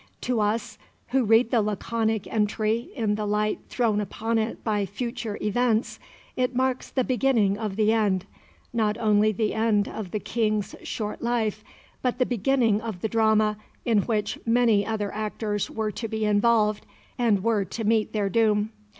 To 0.21 0.39
us, 0.41 0.79
who 1.09 1.23
read 1.23 1.51
the 1.51 1.61
laconic 1.61 2.25
entry 2.25 2.89
in 2.95 3.13
the 3.13 3.27
light 3.27 3.59
thrown 3.69 4.01
upon 4.01 4.39
it 4.39 4.63
by 4.63 4.83
future 4.87 5.37
events, 5.39 5.99
it 6.35 6.55
marks 6.55 6.89
the 6.89 7.03
beginning 7.03 7.59
of 7.59 7.75
the 7.75 7.93
end 7.93 8.25
not 8.73 8.97
only 8.97 9.31
the 9.31 9.53
end 9.53 9.87
of 9.87 10.09
the 10.09 10.19
King's 10.19 10.75
short 10.81 11.21
life, 11.21 11.63
but 12.01 12.17
the 12.17 12.25
beginning 12.25 12.81
of 12.81 13.01
the 13.01 13.09
drama 13.09 13.57
in 13.85 13.99
which 13.99 14.39
many 14.43 14.83
other 14.83 15.13
actors 15.13 15.69
were 15.69 15.91
to 15.91 16.07
be 16.07 16.25
involved 16.25 16.83
and 17.19 17.43
were 17.43 17.63
to 17.65 17.83
meet 17.83 18.11
their 18.11 18.27
doom. 18.27 18.71